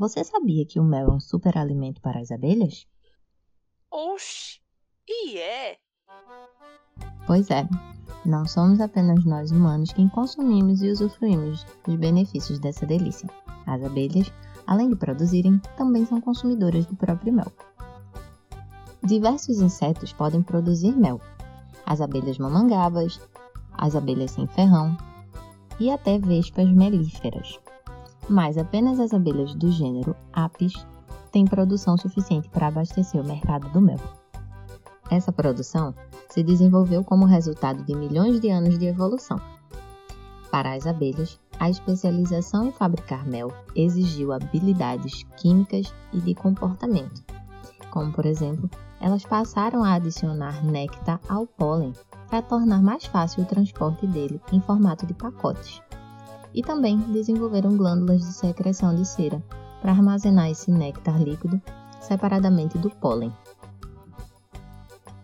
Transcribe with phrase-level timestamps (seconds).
[0.00, 2.86] Você sabia que o mel é um superalimento para as abelhas?
[3.90, 4.58] Oxi,
[5.06, 5.76] e é?
[7.26, 7.68] Pois é,
[8.24, 13.28] não somos apenas nós humanos quem consumimos e usufruímos dos benefícios dessa delícia.
[13.66, 14.32] As abelhas,
[14.66, 17.52] além de produzirem, também são consumidoras do próprio mel.
[19.02, 21.20] Diversos insetos podem produzir mel.
[21.84, 23.20] As abelhas mamangabas,
[23.74, 24.96] as abelhas sem ferrão
[25.78, 27.60] e até vespas melíferas.
[28.30, 30.72] Mas apenas as abelhas do gênero Apis
[31.32, 33.98] têm produção suficiente para abastecer o mercado do mel.
[35.10, 35.92] Essa produção
[36.28, 39.36] se desenvolveu como resultado de milhões de anos de evolução.
[40.48, 47.24] Para as abelhas, a especialização em fabricar mel exigiu habilidades químicas e de comportamento,
[47.90, 48.70] como por exemplo,
[49.00, 51.92] elas passaram a adicionar néctar ao pólen
[52.28, 55.82] para tornar mais fácil o transporte dele em formato de pacotes.
[56.54, 59.42] E também desenvolveram glândulas de secreção de cera
[59.80, 61.60] para armazenar esse néctar líquido
[62.00, 63.32] separadamente do pólen.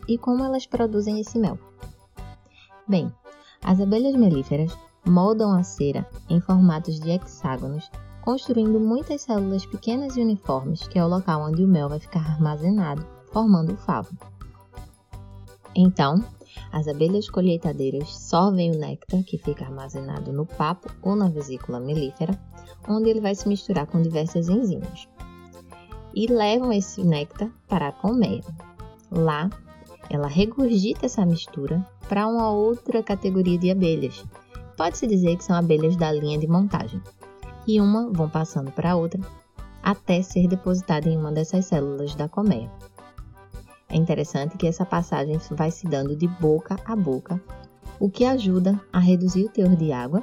[0.09, 1.59] E como elas produzem esse mel?
[2.87, 3.13] Bem,
[3.65, 7.91] as abelhas melíferas moldam a cera em formatos de hexágonos,
[8.23, 12.21] construindo muitas células pequenas e uniformes, que é o local onde o mel vai ficar
[12.21, 14.17] armazenado, formando o favo.
[15.75, 16.25] Então,
[16.77, 22.39] as abelhas colheitadeiras sorvem o néctar que fica armazenado no papo ou na vesícula melífera,
[22.87, 25.09] onde ele vai se misturar com diversas enzimas.
[26.15, 28.45] E levam esse néctar para a colmeia.
[29.11, 29.49] Lá,
[30.11, 34.23] ela regurgita essa mistura para uma outra categoria de abelhas.
[34.77, 37.01] Pode-se dizer que são abelhas da linha de montagem.
[37.67, 39.23] E uma vão passando para outra
[39.83, 42.71] até ser depositada em uma dessas células da colmeia.
[43.89, 47.41] É interessante que essa passagem vai se dando de boca a boca,
[48.01, 50.23] o que ajuda a reduzir o teor de água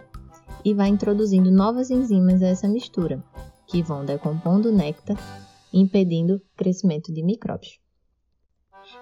[0.64, 3.23] e vai introduzindo novas enzimas a essa mistura,
[3.67, 5.17] que vão decompondo o néctar,
[5.72, 7.80] impedindo o crescimento de micróbios.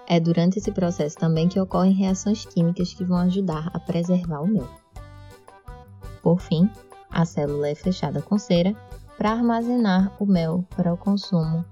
[0.06, 4.46] É durante esse processo também que ocorrem reações químicas que vão ajudar a preservar o
[4.46, 4.68] mel.
[6.22, 6.70] Por fim,
[7.10, 8.74] a célula é fechada com cera
[9.18, 11.64] para armazenar o mel para o consumo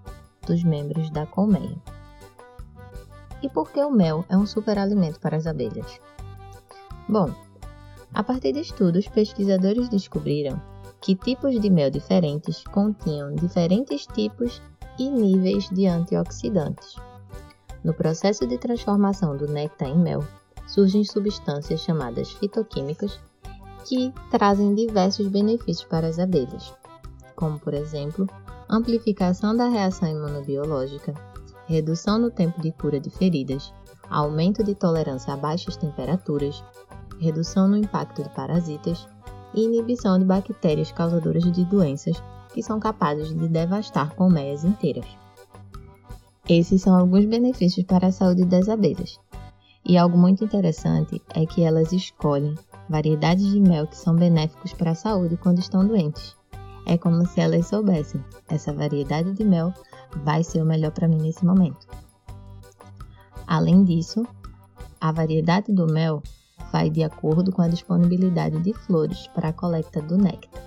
[0.47, 1.77] dos membros da colmeia.
[3.43, 6.01] E por que o mel é um superalimento para as abelhas?
[7.09, 7.33] Bom,
[8.13, 10.61] a partir de estudos, pesquisadores descobriram
[11.01, 14.61] que tipos de mel diferentes continham diferentes tipos
[14.99, 16.97] e níveis de antioxidantes.
[17.83, 20.23] No processo de transformação do néctar em mel,
[20.67, 23.19] surgem substâncias chamadas fitoquímicas
[23.87, 26.75] que trazem diversos benefícios para as abelhas,
[27.35, 28.27] como por exemplo,
[28.69, 31.15] amplificação da reação imunobiológica,
[31.71, 33.73] redução no tempo de cura de feridas,
[34.11, 36.65] aumento de tolerância a baixas temperaturas,
[37.21, 39.07] redução no impacto de parasitas
[39.55, 42.21] e inibição de bactérias causadoras de doenças
[42.53, 45.07] que são capazes de devastar colmeias inteiras.
[46.49, 49.21] Esses são alguns benefícios para a saúde das abelhas.
[49.85, 52.57] E algo muito interessante é que elas escolhem
[52.89, 56.37] variedades de mel que são benéficos para a saúde quando estão doentes.
[56.87, 59.73] É como se elas soubessem: essa variedade de mel
[60.25, 61.87] vai ser o melhor para mim nesse momento.
[63.47, 64.27] Além disso,
[65.01, 66.23] a variedade do mel
[66.73, 70.63] vai de acordo com a disponibilidade de flores para a coleta do néctar.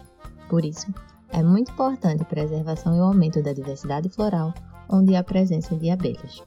[0.49, 0.93] Por isso,
[1.29, 4.53] é muito importante a preservação e o aumento da diversidade floral
[4.89, 6.43] onde há presença de abelhas.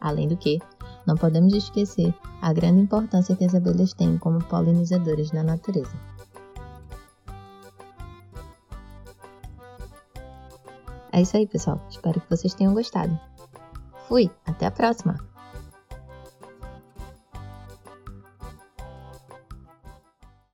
[0.00, 0.60] Além do que,
[1.06, 5.96] não podemos esquecer a grande importância que as abelhas têm como polinizadoras na natureza.
[11.18, 11.84] É isso aí, pessoal.
[11.90, 13.18] Espero que vocês tenham gostado.
[14.06, 15.18] Fui, até a próxima!